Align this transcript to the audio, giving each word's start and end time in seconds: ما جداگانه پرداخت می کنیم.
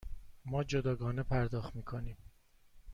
ما 0.45 0.63
جداگانه 0.63 1.23
پرداخت 1.23 1.75
می 1.75 1.83
کنیم. 1.83 2.17